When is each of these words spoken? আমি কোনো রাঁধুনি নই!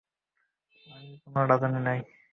আমি 0.87 1.11
কোনো 1.23 1.39
রাঁধুনি 1.49 1.79
নই! 1.87 1.99